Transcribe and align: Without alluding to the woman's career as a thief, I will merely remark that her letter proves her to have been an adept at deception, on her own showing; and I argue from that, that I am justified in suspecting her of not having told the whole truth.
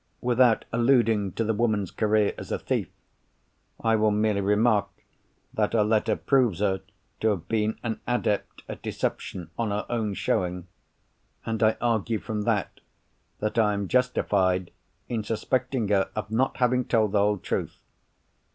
Without 0.21 0.65
alluding 0.73 1.31
to 1.33 1.43
the 1.43 1.53
woman's 1.53 1.91
career 1.91 2.33
as 2.35 2.51
a 2.51 2.57
thief, 2.57 2.89
I 3.79 3.95
will 3.95 4.09
merely 4.09 4.41
remark 4.41 4.87
that 5.53 5.73
her 5.73 5.83
letter 5.83 6.15
proves 6.15 6.57
her 6.59 6.81
to 7.19 7.27
have 7.29 7.47
been 7.47 7.77
an 7.83 7.99
adept 8.07 8.63
at 8.67 8.81
deception, 8.81 9.51
on 9.59 9.69
her 9.69 9.85
own 9.91 10.15
showing; 10.15 10.65
and 11.45 11.61
I 11.61 11.77
argue 11.79 12.17
from 12.17 12.45
that, 12.45 12.79
that 13.41 13.59
I 13.59 13.73
am 13.75 13.87
justified 13.87 14.71
in 15.07 15.23
suspecting 15.23 15.87
her 15.89 16.09
of 16.15 16.31
not 16.31 16.57
having 16.57 16.85
told 16.85 17.11
the 17.11 17.19
whole 17.19 17.37
truth. 17.37 17.77